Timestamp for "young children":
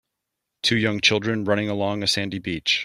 0.77-1.43